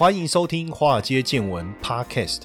[0.00, 2.44] 欢迎收听《华尔街见闻》Podcast。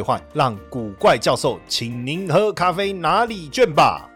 [0.00, 4.08] 兑换，让古怪教授请您喝咖啡哪里卷吧。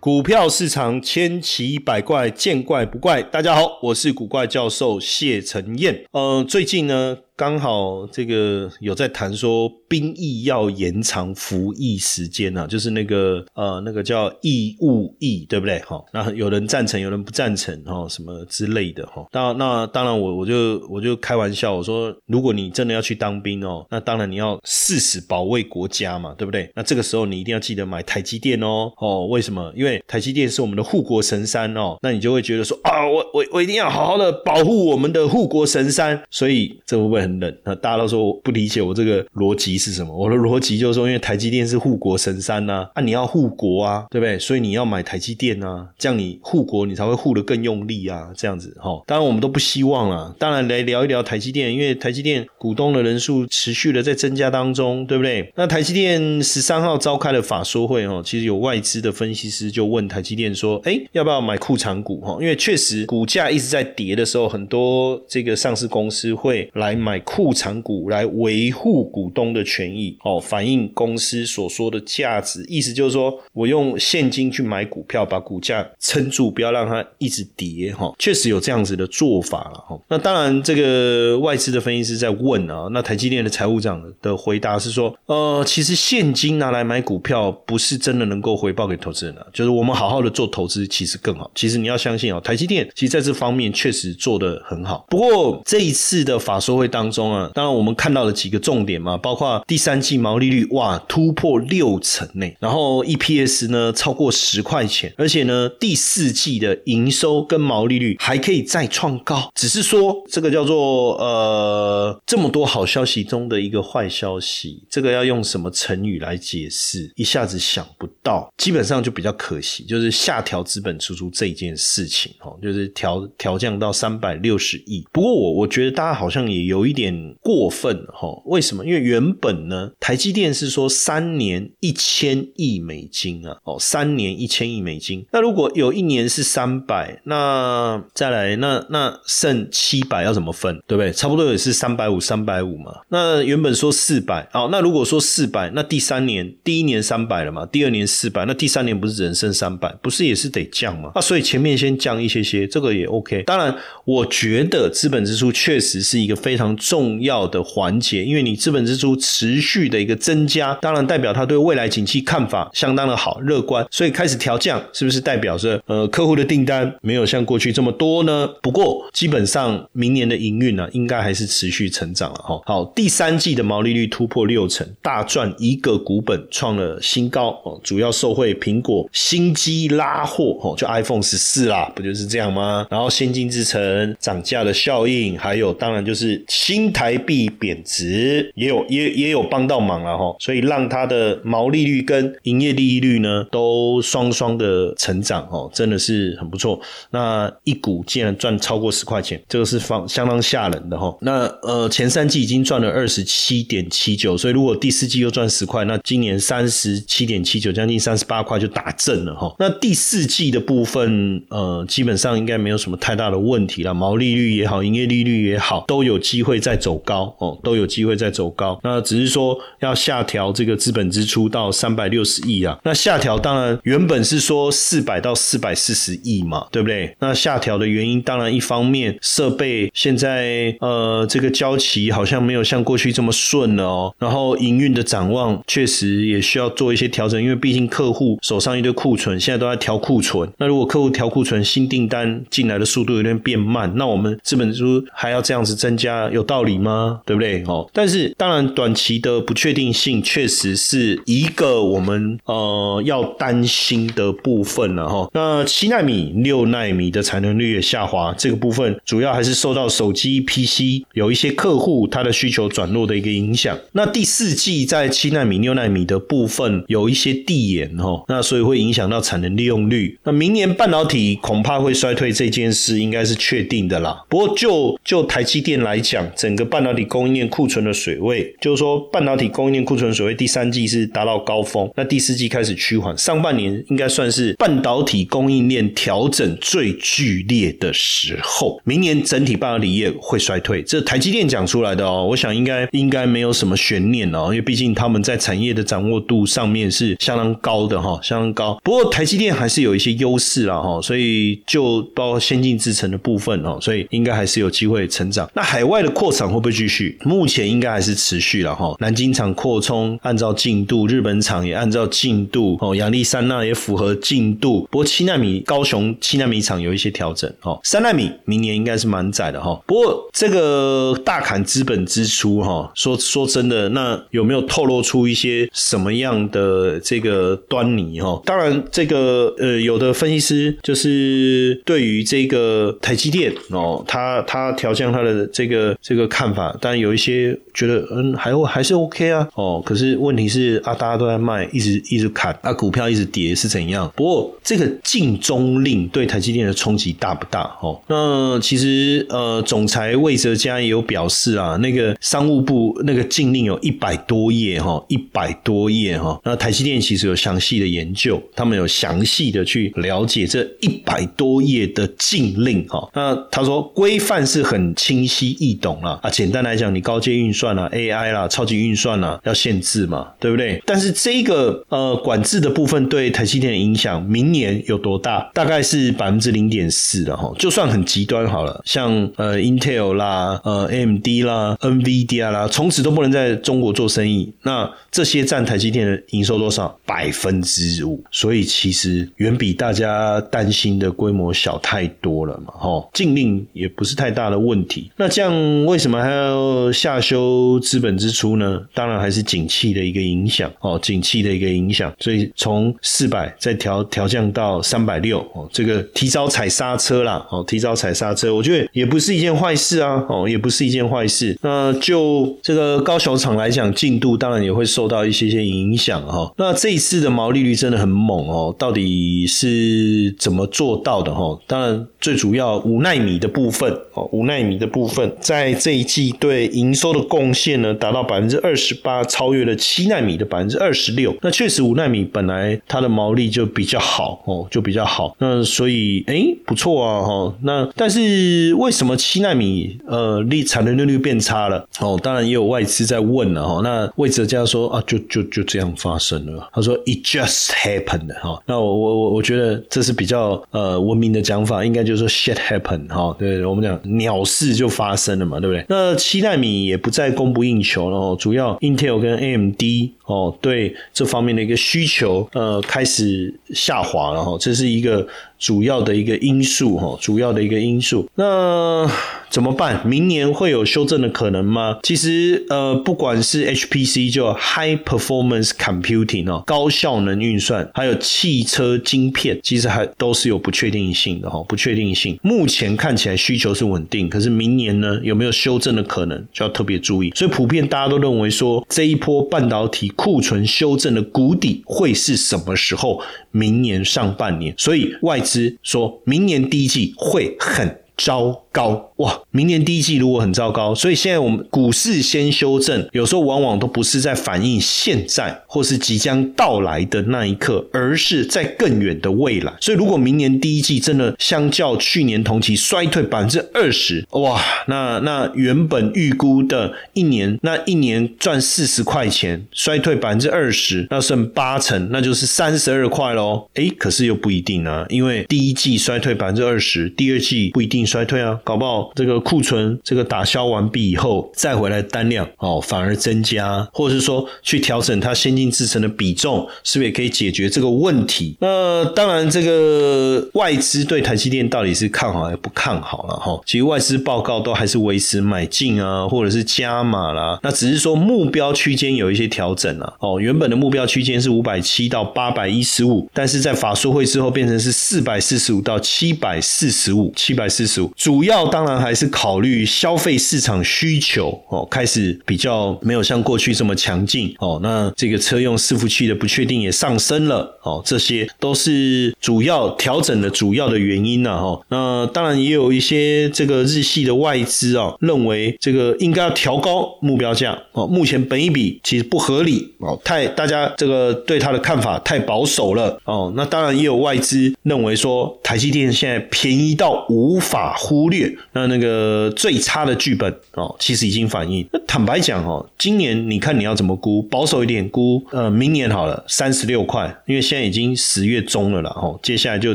[0.00, 3.22] 股票市场千奇百怪，见怪不怪。
[3.22, 6.06] 大家好，我是古怪教授谢承彦。
[6.12, 7.18] 呃，最近呢。
[7.36, 15.78] 刚好这个有在谈说兵役要延长服役时间啊，就是那个呃那个叫义务役，对不对？
[15.80, 19.26] 哈，那有人赞成，有人不赞成，哈，什么之类的，哈。
[19.32, 26.70] 当那当然我我就我就开玩笑，我说如果你真的要去当兵哦，那当然你要誓死保卫国家嘛，对不对？
[26.76, 29.72] 那这个时候你一定要记得买台积电哦，哦，为什么？
[29.74, 37.31] 因为台积电是我们的护国神山哦，那你就会觉得说啊，我我我一定要好好的保护我们的护国神山，所以这会不会很？
[37.38, 40.16] 那大家都说我不理解我这个逻辑是什么？
[40.16, 44.38] 我的逻辑就是说，因为台积电是护国神山呐，啊，你要护国啊，对不对？
[44.38, 49.02] 所以你要买台积电啊，这样你护国，你才会护得更用力啊，这样子哈。
[49.06, 55.52] 当然我们都不希望啊，当然来聊一聊台积电，因为台积电股东的人数持续的在增加当中，对不对？
[55.56, 62.36] 那台积电十三号召开了法说会哦，其实有外资的分析师就问台积电说，哎，要不要买库藏股哈？
[62.40, 67.11] 因为确实股价一直在跌的时候，很多这个上市公司会来买。
[67.12, 80.00] 买库藏股来维护股东的权益，哦，反映公司所说的价值，意思就是说我用现金去买股票，把股价撑住，不要让它一直跌，哈，确实有这样子的做法了，哈。
[80.08, 91.50] 那当然，这个外资的分析师在问啊，那台积电的财务长的回答是说，呃，其实现金拿来买股票不是真的能够回报给投资人的，就是我们好好的做投资，其实更好。
[91.54, 95.04] 其实你要相信啊，台积电其实在这方面确实做得很好。
[95.10, 117.12] 不过这一次的法说会当当中啊，当然我们看到了几个重点嘛，包括第三季毛利率哇突破六成呢，然后 EPS 呢超过十块钱，而且呢第四季的营收跟毛利率还可以再创高，只是说这个叫做呃这么多好消息中的一个坏消息，这个要用什么成语来解释？
[117.16, 125.04] 一下子想不到，基本上就比较可惜，就是下调资本支出这件事情哦，就是调调降到三百六十亿。
[125.12, 127.02] 不过我我觉得大家好像也有一点。
[127.02, 128.28] 点过分哈？
[128.44, 128.86] 为什么？
[128.86, 135.26] 因为原本呢，台积电是说三年一千亿美金啊，哦，三年一千亿美金。
[135.32, 140.80] 那如果有一年是三百，那再来，那那剩七百要怎么分？
[140.86, 141.10] 对不对？
[141.12, 143.00] 差不多也是三百五，三百五嘛。
[143.08, 149.92] 那原本说四百，哦，那如果说四百，那第三年第一年三百了嘛，第二年四百，那第三年不是只剩三百？
[150.00, 151.10] 不是也是得降吗？
[151.16, 153.42] 那所以前面先降一些些，这个也 OK。
[153.42, 156.76] 当然，我觉得资本支出确实是一个非常。
[156.82, 168.48] 重要的环节，因为你资本支出持续的一个增加，当然代表他对未来景气看法相当的好乐观，所以开始调降，是不是代表着呃客户的订单没有像过去这么多呢？
[168.60, 172.60] 不过基本上明年的营运呢，应该还是持续成长了哈。
[172.66, 177.80] 好，第三季的毛利率突破六成，大赚一个股本，创了新高哦。
[177.84, 182.84] 主要受惠苹果新机拉货哦，就 iPhone 十四啦，不就是这样吗？
[182.90, 186.42] 然后先进制程涨价的效应，还有当然就是。
[186.72, 196.80] 新台币贬值也有也也有帮到忙了哈，所以让它的毛利率跟营业利率呢都双双的成长哦，真的是很不错。
[197.10, 201.14] 那一股竟然赚超过十块钱，这个是方相当吓人的哈。
[201.20, 209.54] 那呃前三季已经赚了二十七点七九，所以如果第四季又赚十块，那今年三十七点七九，将近三十八块就打正了哈。
[209.58, 216.78] 那第四季的部分呃基本上应该没有什么太大的问题了，毛利率也好，营业利率也好，都有机会在。
[216.82, 218.76] 走高哦，都有机会在走高。
[218.82, 222.76] 那只是说要下调这个资本支出到三百六十亿啊。
[222.82, 227.14] 那下调当然原本是说四百到四百四十亿嘛，对不对？
[227.20, 234.14] 那下调的原因当然一方面设备现在呃这个交期好像没有像过去这么顺了哦。
[234.18, 240.50] 然后营运的展望确实也需要做一些调整，因为毕竟客户手上一堆库存，现在都在调库存。
[240.58, 246.42] 那如果客户调库存，新订单进来的速度有点变慢，那我们资本支出还要这样子增加，有。
[246.52, 247.20] 道理吗？
[247.24, 247.62] 对不对？
[247.66, 255.28] 哦，但是当然短期的不确定性确实是一个我们呃要担心的部分了哈。
[255.32, 263.78] 那七纳米、六纳米的产能率也下滑，这个部分主要还是受到手机、PC 有一些客户他的需求转弱的一个影响。
[263.92, 270.18] 那第四季在七纳米、六纳米的部分有一些递延哈，那所以会影响到产能利用率。
[270.24, 274.22] 那明年半导体恐怕会衰退这件事应该是确定的啦。
[274.28, 288.80] 不过就就台积电来讲，整个半导体供应链库存的水位，就是说半导体供应链库存水位第三季是达到高峰，那第四季开始趋缓，上半年应该算是半导体供应链调整最剧烈的时候。
[288.82, 298.80] 明年整体半导体业会衰退，这台积电讲出来的哦，我想应该应该没有什么悬念哦，因为毕竟他们在产业的掌握度上面是相当高的哈，相当高。
[298.82, 305.48] 不过台积电还是有一些优势啦哈，所以就包括先进制程的部分哦，所以应该还是有机会成长。
[305.54, 307.18] 那海外的扩产会不会继续？
[307.24, 308.94] 目前应该还是持续了哈。
[309.00, 314.86] 南京厂扩充按照进度，日本厂也按照进度哦，亚利桑那也符合进度。
[314.88, 319.82] 不过七纳米高雄七纳米厂有一些调整哦，三纳米明年应该是蛮窄的哈。
[319.84, 328.40] 不过这个大砍资本支出哈，说说真的，那有没有透露出一些什么样的这个端倪哈？
[328.46, 339.82] 当然，这个呃，有的分析师就是对于这个台积电哦，他他调降他的这个这这个看法，但有一些觉得嗯，还会还是 OK 啊哦。
[339.82, 344.12] 可是问题是啊，大家都在卖，一直一直砍啊，股票一直跌是怎样？
[344.14, 347.98] 不过这个禁中令对台积电的冲击大不大哦？
[348.08, 356.38] 那其实呃，总裁魏哲嘉也有表示啊，那个商务部那个禁令有一百多页哈，一百多页哈。
[356.44, 363.08] 那台积电其实有详细的研究，他们有详细的去了解这一百多页的禁令哈。
[363.14, 370.82] 那他说规范是很清晰易懂啊，简单来讲，你高阶运算啦、AI 啦、超级运算啦要限制嘛，对不对？
[370.84, 375.50] 但是这个呃管制的部分对台积电的影响，明年有多大？
[375.54, 384.52] 大概是百分之零点四的哈，就算很极端好了，像呃 Intel 啦、呃 AMD 啦、NVIDIA 啦，从此都不能在中国做生意。
[384.62, 386.98] 那这些占台积电的营收多少？
[387.06, 388.22] 百分之五。
[388.30, 393.08] 所以其实远比大家担心的规模小太多了嘛，哈。
[393.12, 395.10] 禁令也不是太大的问题。
[395.16, 395.52] 那这样
[395.92, 398.80] 为什么还要下修资本支出呢？
[398.94, 402.10] 当然还是景气的一个影响哦，景气的一个影响。
[402.18, 411.54] 所以从四百再调调降到三百六哦，这个提早踩刹车啦哦，提早踩刹车，我觉得也不是一件坏事啊哦，也不是一件坏事。
[411.60, 416.50] 那就这个高雄厂来讲，进度当然也会受到一些些影响哈。
[416.56, 421.60] 那这一次的毛利率真的很猛哦，到底是怎么做到的哈？
[421.66, 431.36] 当然最主要五纳米的部分哦，五纳米的部分在这一季对营收的贡献呢，达到百分之二十八，超越了七纳米的百分之二十六。
[431.42, 435.34] 那确实五纳米本来它的毛利就比较好哦，就比较好。
[435.40, 437.52] 那所以哎不错啊哈。
[437.62, 441.84] 那但是为什么七纳米呃利产能利率变差了？
[441.98, 443.80] 哦，当然也有外资在问了哈。
[443.82, 446.70] 那魏哲家说啊，就就就这样发生了。
[446.72, 448.62] 他说 It just happened 哈。
[448.66, 453.34] 那我我我我觉得这是比较呃文明的讲法，应该就是说 shit happened 哈。
[453.36, 455.84] 对我们讲鸟事就发生了嘛，对对？
[455.88, 459.82] 那七纳米也不再供不应求了哦，主要 Intel 跟 AMD
[460.24, 465.26] 哦对这方面的一个需求呃开始下滑了哈，这是一个。
[465.62, 469.08] 主要的一个因素哈，主要的一个因素，那
[469.48, 470.04] 怎么办？
[470.04, 471.98] 明年会有修正的可能吗？
[472.02, 482.36] 其实呃，不管是 HPC 就 High Performance Computing 哦，高效能运算，还有汽车晶片，其实还都是有不确定性的哈，不确定性。
[482.42, 487.30] 目前看起来需求是稳定，可是明年呢有没有修正的可能，就要特别注意。
[487.36, 493.22] 所以普遍大家都认为说，这一波半导体库存修正的谷底会是什么时候？
[493.54, 499.12] 明年上半年，所以外资之说明年第一季会很糟糕。
[499.16, 509.72] 哇，明年第一季如果很糟糕，所以现在我们股市先修正，有时候往往都不是在反映现在或是即将到来的那一刻，而是在更远的未来。
[509.80, 523.68] 所以如果明年第一季真的相较去年同期衰退百分之二十，哇，那那原本预估的一年，那一年赚四十块钱，衰退百分之二十，那剩八成，那就是三十二块喽。
[523.74, 538.56] 哎，可是又不一定啊，因为第一季衰退百分之二十，第二季不一定衰退啊，搞不好这个库存这个打消完毕以后，再回来单量哦反而增加，或者是说去调整它先进制程的比重，是不是也可以解决这个问题？
[538.60, 543.60] 那当然，这个外资对台积电到底是看好还是不看好了哈？
[543.66, 547.58] 其实外资报告都还是维持买进啊，或者是加码啦。
[547.62, 564.80] 那只是说目标区间有一些调整了哦，原本的目标区间是五百七到八百一十五，但是在法说会之后变成是四百四十五到七百四十五，七百四十五，主要当然还是考虑消费市场需求哦，开始比较没有像过去这么强劲哦。
[564.82, 571.80] 那这个车用伺服器的不确定也上升了哦，这些都是主要调整的主要的原因呢哈。
[571.88, 578.06] 那当然也有一些这个日系的外资啊，认为这个应该要调高目标价哦。
[578.06, 583.52] 目前本一比其实不合理哦，太大家这个对它的看法太保守了哦。
[583.56, 588.54] 那当然也有外资认为说，台积电现在便宜到无法忽略。
[588.72, 591.86] 那那个最差的剧本哦，其实已经反映。
[591.92, 594.42] 那坦白讲哦，今年你看你要怎么估？
[594.42, 599.94] 保守一点估，呃，明年好了，三十六块，因为现在已经十月中了了哦，接下来就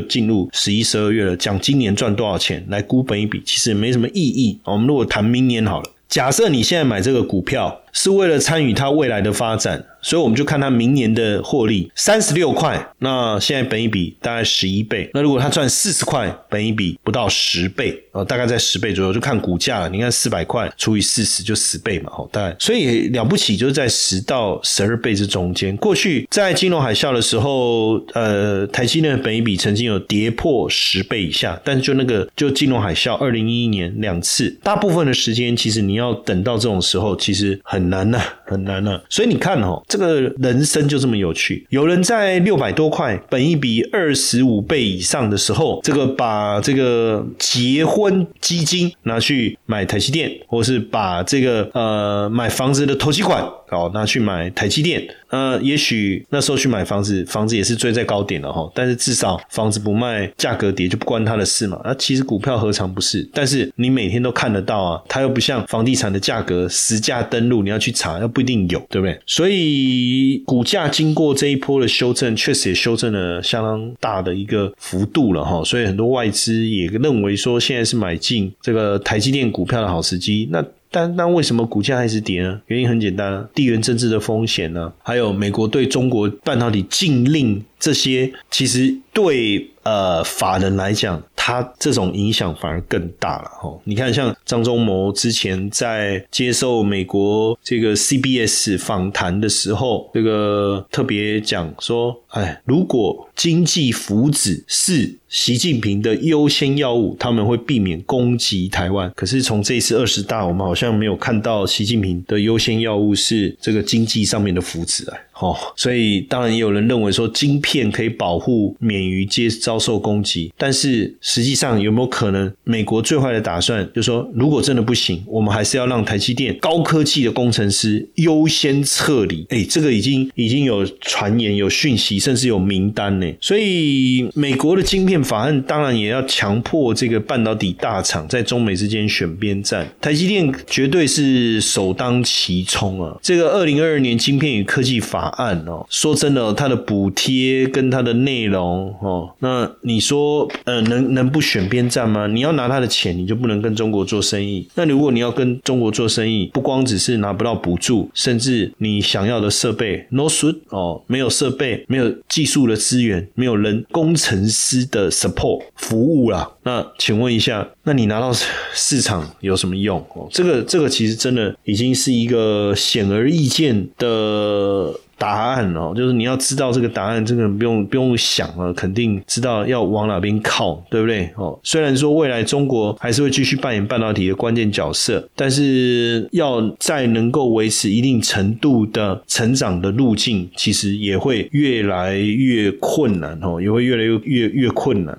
[0.00, 4.58] 进入十一、十二月了，讲今年赚多少钱来估本一笔，其实没什么意义。
[4.64, 9.84] 我们如果谈明年好了，假设你现在买这个股票是为了参与它未来的发展。
[10.00, 15.10] 所以我们就看它明年的获利三十六块，那现在本一比大概十一倍。
[15.12, 19.88] 那如果它赚四十块，本一比不到十倍，呃，大概在十倍左右，就看股价了。
[19.88, 22.54] 你看四百块除以四十就十倍嘛，哦，大概。
[22.60, 25.76] 所以了不起就是在十到十二倍之中间。
[25.78, 39.00] 过去在金融海啸的时候，呃，台积电的本一比曾经有跌破十倍以下，但是就那个就金融海啸二零一一年两次，大部分的时间其实你要等到这种时候，其实很难呐，很难呐。
[39.08, 39.82] 所以你看哦。
[39.88, 41.66] 这个人生就这么有趣。
[41.70, 53.42] 有人在六百多块，本一笔二十五倍以上的时候，这个把这个结婚基金拿去买台积电，或是把这个呃买房子的投期款。
[53.70, 58.70] 哦，拿去买台积电，呃，也许那时候去买房子，房子也是追在高点了哈。
[58.74, 61.80] 但是至少房子不卖，价格跌就不关他的事嘛。
[61.84, 63.28] 那其实股票何尝不是？
[63.32, 69.18] 但是你每天都看得到啊，它又不像房地产的价格实价登录，你要去查又不一定有，对不对？
[69.26, 75.62] 所以股价经过这一波的修正，确实也修正了相当大的一个幅度了哈。
[75.64, 80.48] 所以很多外资也认为说，现在是买进这个台积电股票的好时机。
[80.50, 82.60] 那但那为什么股价还是跌呢？
[82.66, 91.22] 原因很简单，地缘政治的风险呢，还有美国对中国半导体禁令这些，其实对呃法人来讲。
[91.40, 93.74] 他这种影响反而更大了哈！
[93.84, 109.10] 你看，像张忠谋之前在接受美国这个 CBS 访谈的时候，这个特别讲说，哎，如果经济福祉是习近平的优先要务，他们会避免攻击台湾。
[109.16, 115.16] 可是从这次二十大，我们好像没有看到习近平的优先要务是这个经济上面的福祉啊！
[115.40, 121.14] 哦，所以当然也有人认为说，晶片可以保护免于接遭受攻击，但是。
[121.20, 122.50] 实际上有没有可能？
[122.64, 129.44] 美国最坏的打算就是说，如果真的不行，我们还是要让台积电高科技的工程师优先撤离。
[129.50, 133.26] 哎，这个已经已经有传言、有讯息，甚至有名单呢。
[133.40, 139.88] 所以，美国的晶片法案当然也要强迫这个半导体大厂在中美之间选边站。
[140.00, 143.16] 台积电绝对是首当其冲啊！
[143.22, 151.28] 这个二零二二年晶片与科技法案哦，说真的，它的补贴跟它的内容哦，那你说呃，能能。
[151.28, 152.26] 不选边站吗？
[152.26, 154.66] 你要拿他的钱，你就不能跟中国做生意。
[154.74, 166.50] 那如果你要跟中国做生意，不光只是拿不到补助，甚至你想要的设备 no suit 哦，没有设备，没有技术的资源，没有人工程师的 support 服务啦。
[166.62, 168.32] 那请问一下，那你拿到
[168.72, 170.00] 市场有什么用？
[170.14, 174.94] 哦，这个这个其实真的已经是一个显而易见的。
[175.18, 181.28] 答案哦，就是你要知道这个答案，这个不用不用想了，肯定知道要往哪边靠，对不对？
[181.36, 195.18] 哦，虽然说未来中国还是会继续扮演半导体的关键角色，但是要在能够维持一定程度的成长的路径，其实也会越来越困难哦，也会越来越越越困难。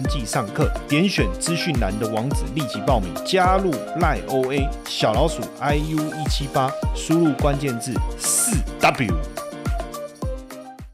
[0.00, 9.39] 登记上课，点选资讯栏的网址立即报名，加入赖 OA 小老鼠 iu 一七八，输入关键字四 W。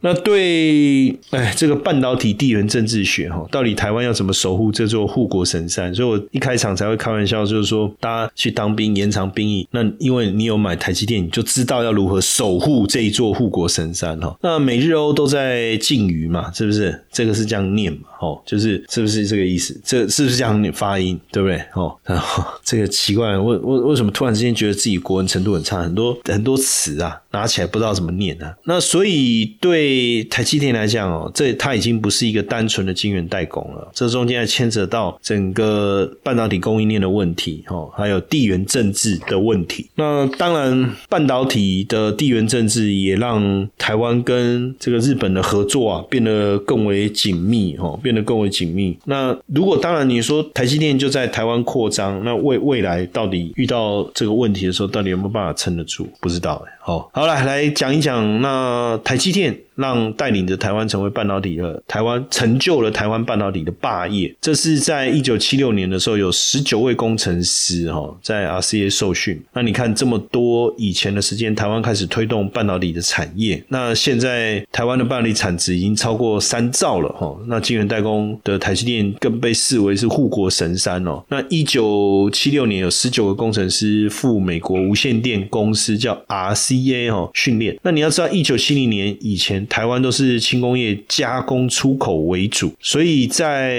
[0.06, 5.92] 那对，哎，这个半导体地缘政治学哈，到底台湾要怎么守护这座护国神山？
[5.92, 14.38] 所以我一开场才会开玩笑，就是说大家去当兵延长兵役，那因为你有买台积电，你就知道要如何守护这一座护国神山哈。
[14.40, 17.02] 那美日欧都在禁渔嘛，是不是？
[17.10, 18.02] 这个是这样念嘛？
[18.20, 19.76] 哦，就是是不是这个意思？
[19.84, 21.18] 这是不是这样发音？
[21.32, 21.60] 对不对？
[21.74, 25.82] 哦，然后这个奇怪，为为为什么突然之间觉得自己国文程度很差？
[25.82, 28.54] 很多很多词啊，拿起来不知道怎么念啊。
[28.66, 29.95] 那所以对。
[29.96, 39.88] 对台积电来讲哦，这它已经不是一个单纯的晶圆代工了，这中间还牵扯到整个半导体供应链的问题哦，还有地缘政治的问题。
[39.94, 48.96] 那当然，半导体的地缘政治也让台湾跟这个日本的合作啊变得更为紧密哦，变得更为紧密。
[49.06, 56.06] 那如果当然你说台积电就在台湾扩张，那未未来到底遇到这个问题的时候，到底有没有办法撑得住？
[56.20, 56.75] 不知道哎。
[56.86, 59.58] 好，好了，来讲一讲那台积电。
[59.76, 64.34] 让带领着台湾成为半导体的台湾，成就了台湾半导体的霸业。
[64.40, 69.38] 这是在一九七六年的时候，有十九位工程师哈在 RCA 受训。
[69.52, 73.62] 那你看这么多以前的时间，台湾开始推动半导体的产业。
[73.68, 77.38] 那现在台湾的半导体产值已经超过三兆了哈。
[77.46, 81.22] 那晶圆代工的台积电更被视为是护国神山哦。
[81.28, 87.78] 那一九七六年有十九个工程师赴美国无线电公司叫 RC RCA 哦训练。
[87.82, 89.56] 那你要知道，一九七零年以前。
[89.68, 93.74] 台湾都是轻工业加工出口为主，所以在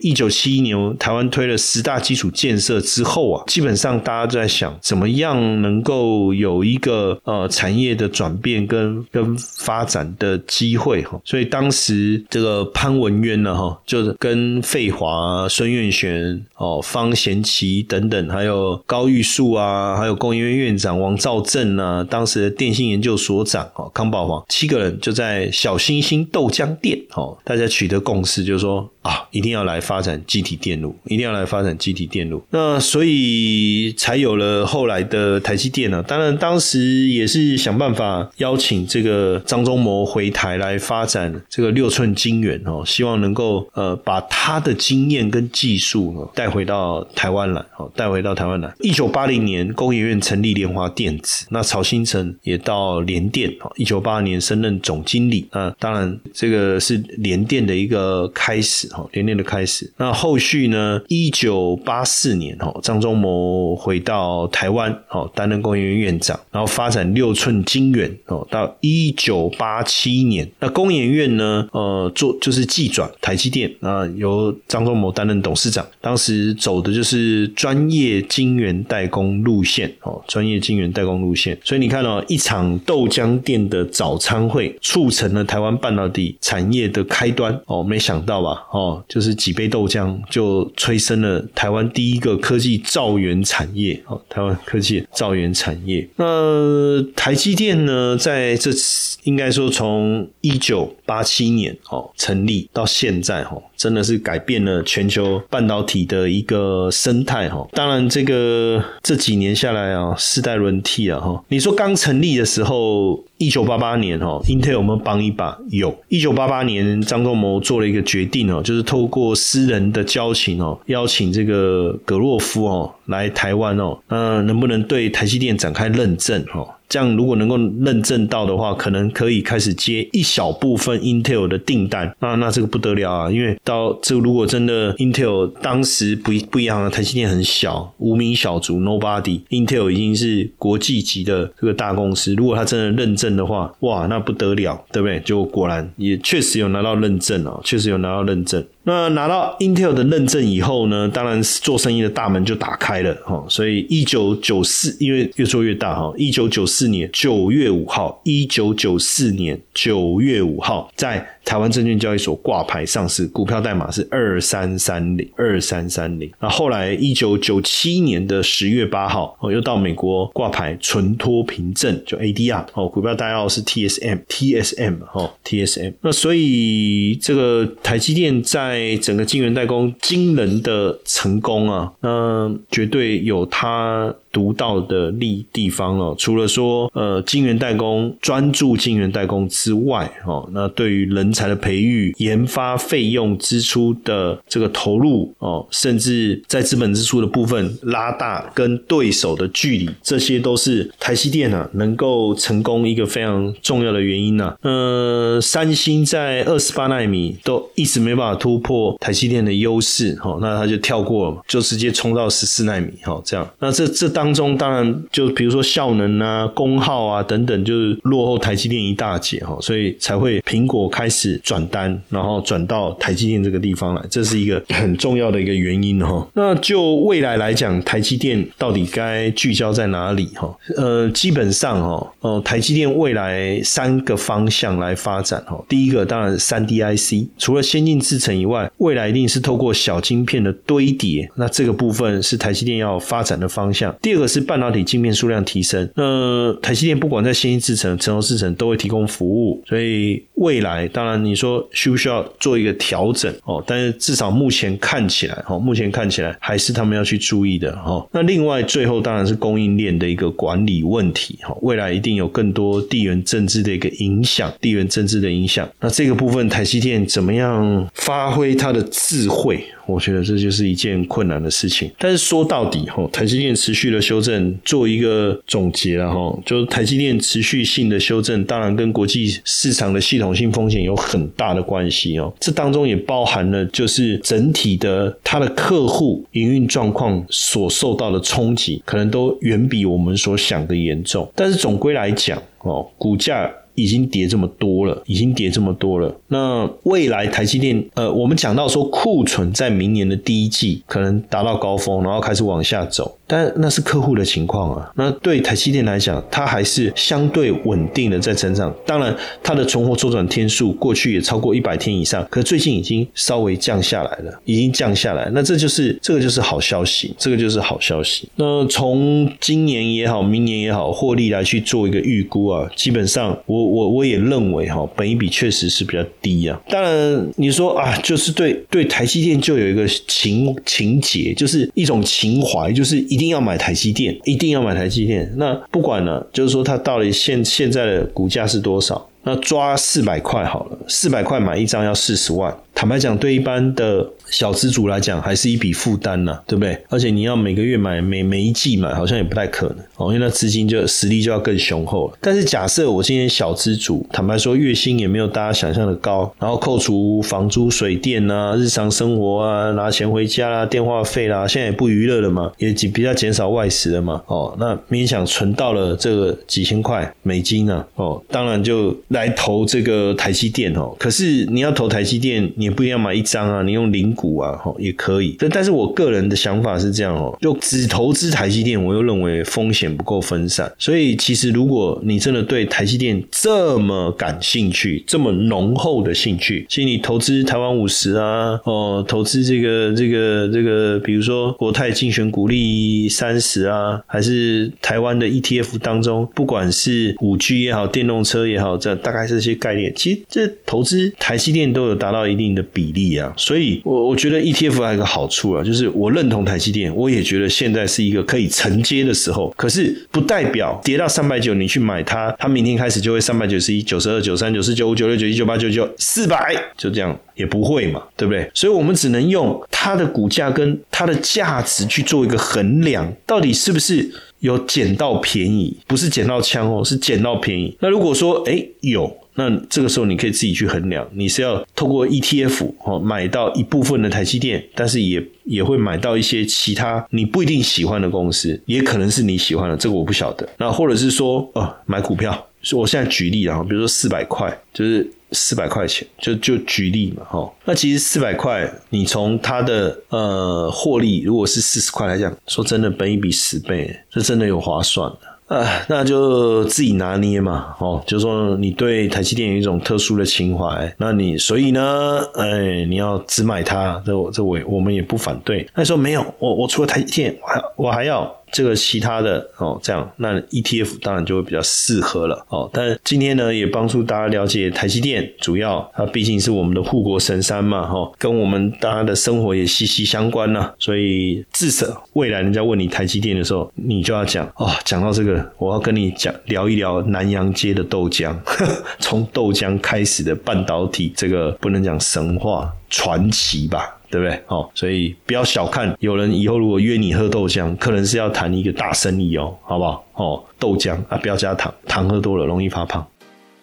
[0.00, 11.20] 一九七一年台湾推了十大基础建设之后啊，基本上大家都在想怎么样能够有一个呃产业的转变跟跟发展的机会哈。
[11.24, 25.12] 所以当时这个潘文渊呢哈，就是跟费华、孙运璇、哦方贤齐等等，还有高玉树啊，还有工业院院长王兆正啊，当时的电信研究所长哦康宝煌七个人就。
[25.12, 32.42] 在小星星豆浆店，哦，大家取得共识，就是说啊，一定要来发展机体电路，一定要来发展机体电路。
[32.50, 36.02] 那所以才有了后来的台积电呢。
[36.06, 48.70] 当然，当时也是想办法邀请这个张忠谋回台来发展这个六寸晶圆哦，希望能够呃把他的经验跟技术哦带回到台湾来，哦，带回到台湾来。
[48.80, 55.22] 一九八零年，工研院成立联华电子，那曹新成也到联电，哦，一九八二年升任总经。
[55.22, 59.90] 理啊，当然这个是联电的一个开始哈，联电的开始。
[59.96, 61.00] 那后续呢？
[61.08, 68.46] 一九八四年哈，张忠谋回到台湾哦，担任工研院院长，然后发展六寸晶圆哦。
[68.50, 75.86] 到一九八七年，那工研院呢，呃，做就是技转台积电啊，由张忠谋担任董事长。
[76.00, 81.56] 当时走的就是专业晶圆代工路线哦，专业晶圆代工路线。
[81.62, 85.12] 所以你看哦，一场豆浆店的早餐会促。
[85.12, 88.66] 成了台湾半导体产业的开端哦，没想到吧？
[88.72, 96.08] 哦，哦就是几杯豆浆就催生了台湾第一个科技造园产业哦，台湾科技造园产业。
[96.16, 107.66] 那台积电呢，在这次应该说从一九八七年哦成立到现在哈，真的是改变了全球半导体的一个生态哈。
[107.72, 111.42] 当然，这个这几年下来啊，世代轮替啊哈。
[111.48, 113.24] 你说刚成立的时候。
[113.38, 115.58] 一九八八年，哦，Intel 有没有帮一把？
[115.70, 115.92] 有。
[116.06, 126.40] 一九八八年，张忠谋做了一个决定哦，就是透过私人的交情哦，邀请这个格洛夫哦来台湾哦，嗯能不能对台积电展开认证？
[126.54, 126.68] 哦？
[126.92, 132.14] 这样如果能够认证到的话，可能可以开始接一小部分 Intel 的订单。
[132.20, 133.30] 那那这个不得了啊！
[133.30, 142.34] 因为到这如果真的 Intel 当时不不一样了，台积电很小，无名小卒，Nobody，Intel 已经是国际级的这个大公司。
[142.34, 145.18] 如果他真的认证的话，哇，那不得了，对不对？
[145.20, 148.62] 就果然也确实有拿到认证哦，确实有拿到认证。
[148.84, 153.44] 那拿到 Intel 的认证以后呢，当然是做生意的大门就打开了哈。
[153.48, 161.26] 所以一九九四，因为越做越大哈，一九九四年九月五号，一九九四年九月五号在。
[161.44, 166.30] 台湾证券交易所挂牌上市，股票代码是二三三零二三三零。
[166.38, 175.92] 那后来一九九七年的十月八号，哦，又到美国挂牌，存托凭证就 ADR 哦，股票代号是 TSM TSM 哦 TSM。
[176.02, 184.14] 那所以这个台积电在在整个晶圆代工惊人的成功啊，那绝对有它。
[184.32, 186.14] 独到的利地方哦。
[186.18, 204.56] 除了说呃晶圆代工专注晶圆代工之外，哦，那对于人才的培育、研发费用支出的这个投入哦，甚至在资本支出的部分拉大跟对手的距离，这些都是台积电啊能够成功一个非常重要的原因呐。
[204.62, 213.48] 呃，三星在二十八纳米都一直没办法突破台积电的优势，哦，那他就跳过了，就直接冲到十四纳米，哈，这样。
[213.58, 226.24] 那这这当当中当然就比如说效能啊、功耗啊等等，就是落后台积电一大截，哈，所以才会苹果开始转单，然后转到台积电这个地方来，这是一个很重要的一个原因，哈。
[226.34, 230.56] 那就未来来讲，台积电到底该聚焦在哪里，哈？
[230.76, 235.60] 呃，基本上，哈，呃，台积电未来三个方向来发展，哈。
[235.68, 243.92] 第一个当然三 D IC，除了先进制程以外，未来一定是透过小晶片的堆叠，那这个部分是台积电要发展的方向。
[244.00, 253.62] 第二个是半导体晶片数量提升，那台积电不管在先进制程、成熟制程都会提供服务，所以未来当然你说需不需要做一个调整哦？
[253.66, 258.06] 但是至少目前看起来，哦，目前看起来还是他们要去注意的，哈。
[258.12, 265.68] 那另外最后当然是供应链的一个管理问题，哈，未来一定有更多地缘政治的一个影响，地缘政治的影响。
[265.80, 269.64] 那这个部分台积电怎么样发挥它的智慧？
[269.84, 271.90] 我觉得这就是一件困难的事情。
[271.98, 282.34] 但是说到底，哈，台积电持续的修正，做一个总结了，哈，就是台积电持续性的修正，当然跟国际市场的系统性风险有很大的关系哦。
[282.40, 291.30] 这当中也包含了，就是整体的它的客户营运状况所受到的冲击，可能都远比我们所想的严重。
[291.36, 293.48] 但是总归来讲，哦，股价。
[293.74, 296.14] 已经跌这么多了，已经跌这么多了。
[296.28, 303.16] 那未来台积电，呃，我们讲到说库存在明年的第一季可能达到高峰，然后开始往下走。
[303.32, 304.92] 但那是客户的情况啊。
[304.94, 308.70] 那对台积电来讲，它还是相对稳定的在成长。
[308.84, 315.30] 当然，它的存货周转天数过去也超过一百天以上，可最近已经稍微降下来了，已经降下来。
[315.32, 318.28] 那这就是这个就是好消息，这个就是好消息。
[318.36, 326.60] 那从今年也好，明年也好，获利来去做一个预估啊，基本上我我我也认为哈，本一比确实是比较低啊。
[326.68, 333.21] 当然你说啊，就是对对台积电就有一个情情节，就是一种情怀，就是一。
[333.22, 335.32] 一定要买台积电，一定要买台积电。
[335.36, 339.08] 那不管了，就是说它到底现现在的股价是多少？
[339.22, 342.52] 那抓四百块好了，四百块买一张要四十万。
[342.74, 346.76] 坦白讲，对一般的小资主来讲，还是一笔负担呐，对不对？
[346.88, 352.18] 而且你要每个月买，每每一季买，好像也不太可能哦，因为那资金就实力就要更雄厚了。
[352.20, 370.96] 但是假设我今天小资主，坦白说，月薪也没有大家想象的高，然后扣除房租、水电啊、日常生活啊、拿钱回家啦、电话费啦，现在也不娱乐了嘛，也比较减少外食了嘛，哦，那勉强存到了这个几千块美金呢，哦，当然就来投这个台积电哦。
[370.98, 372.50] 可是你要投台积电。
[372.56, 375.34] 你不一定要买一张啊，你用零股啊，哈也可以。
[375.40, 380.72] 但但是我个人的想法是这样哦，就只投资台积电，我又认为风险不够分散。
[380.78, 399.92] 所以其实如果你真的对台积电这么感兴趣，这么浓厚的兴趣，其实你投资台湾五十啊，哦，投资这个这个这个，比如说国泰竞选股利三十啊，还是台湾的 ETF 当中，不管是五 G 也好，电动车也好，这大概是这些概念。
[399.96, 402.52] 其实这投资台积电都有达到一定。
[402.52, 409.48] 的比例啊，所以我我我觉得 ETF 还有一个好处啊，就是我认同台积电，我也觉得现在是一个可以承接的时候。
[409.56, 418.50] 可是不代表跌到三百九，你去买它，它明天开始就会三百九十一、九十二、九三、九四、九五、九六、九七、九八、九九、四百，就这样也不会嘛，对不对？
[418.52, 425.74] 所以我们只能用它的股价跟它的价值去做一个衡量，到底是不是有捡到便宜？
[425.86, 427.74] 不是捡到枪哦，是捡到便宜。
[427.80, 429.21] 那如果说哎有。
[429.34, 440.48] 那这个时候你可以自己去衡量，你是要透过 ETF 哦买到一部分的台积电，但是也也会买到一些其他你不一定喜欢的公司，也可能是你喜欢的，这个我不晓得。
[440.58, 447.52] 那或者是说哦买股票，我现在举例啊，比如说四百块，就是四百块钱，就就举例嘛哈。
[447.64, 455.20] 那其实四百块，你从它的呃获利，如果是四十块来讲，说真的，本一比十倍，这真的有划算的。
[455.52, 465.68] 啊，那就自己拿捏嘛，哦，就说你对台积电有一种特殊的情怀，那你所以呢，哎，你要只买它，这我这我我们也不反对。
[465.74, 468.34] 那时候没有，我我除了台积电，我还我还要。
[468.52, 472.68] 这个其他的哦，这样那 ETF 当然就会比较适合了哦。
[472.72, 480.70] 但今天呢，也帮助大家了解台积电，主要它毕竟是我们的护国神山嘛，哈，跟我们大家的生活也息息相关呐。
[480.78, 488.36] 所以至少未来人家问你台积电的时候，你就要讲哦，讲到这个，我要跟你讲聊一聊南洋街的豆浆，
[489.00, 493.98] 从豆浆开始的半导体，这个不能讲神话传奇吧。
[494.12, 494.38] 对不对？
[494.48, 500.04] 哦，所以不要小看有人以后如果约你喝豆浆，可能是要谈一个大生意哦，好不好？
[500.16, 503.06] 哦，豆浆啊，不要加糖，糖喝多了容易发胖。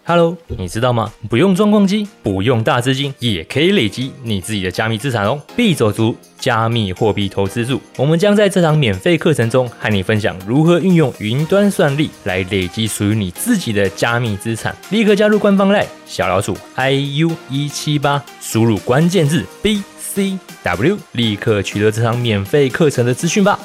[0.02, 1.12] Hello，你知道吗？
[1.28, 5.40] 不用装矿机，不用大资金，也可以累积你自己的加密资产哦。
[5.54, 14.74] 币走族加密货币投资组，我们将在这场免费课程中和你分享如何运用云端算力来累积属于你自己的加密资产。
[14.90, 19.80] 立刻加入官方 Live，小老鼠 iu 一七八，输入关键字 B。
[20.12, 23.58] C W，立刻取得这场免费课程的资讯吧。